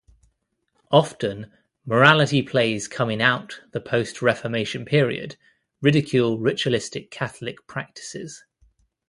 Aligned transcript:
Often, 0.89 1.51
morality 1.85 2.41
plays 2.41 2.87
coming 2.87 3.21
out 3.21 3.61
the 3.71 3.79
post-Reformation 3.79 4.83
period, 4.83 5.35
ridicule 5.79 6.39
ritualistic 6.39 7.11
Catholic 7.11 7.67
practices. 7.67 8.43